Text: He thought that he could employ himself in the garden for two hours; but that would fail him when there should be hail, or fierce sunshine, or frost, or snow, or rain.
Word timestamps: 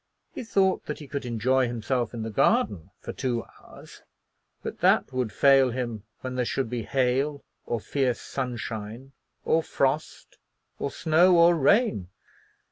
He 0.33 0.43
thought 0.43 0.87
that 0.87 0.97
he 0.97 1.07
could 1.07 1.27
employ 1.27 1.67
himself 1.67 2.11
in 2.11 2.23
the 2.23 2.31
garden 2.31 2.89
for 3.01 3.13
two 3.13 3.45
hours; 3.59 4.01
but 4.63 4.79
that 4.79 5.13
would 5.13 5.31
fail 5.31 5.69
him 5.69 6.05
when 6.21 6.33
there 6.33 6.43
should 6.43 6.71
be 6.71 6.81
hail, 6.81 7.43
or 7.67 7.79
fierce 7.79 8.19
sunshine, 8.19 9.11
or 9.45 9.61
frost, 9.61 10.39
or 10.79 10.89
snow, 10.89 11.37
or 11.37 11.53
rain. 11.55 12.09